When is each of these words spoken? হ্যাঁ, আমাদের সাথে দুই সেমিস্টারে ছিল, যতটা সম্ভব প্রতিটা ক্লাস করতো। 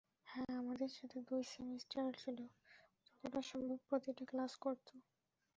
হ্যাঁ, 0.27 0.53
আমাদের 0.59 0.91
সাথে 0.97 1.17
দুই 1.29 1.43
সেমিস্টারে 1.51 2.11
ছিল, 2.21 2.37
যতটা 3.07 3.41
সম্ভব 3.51 3.79
প্রতিটা 3.89 4.23
ক্লাস 4.25 4.53
করতো। 4.57 4.93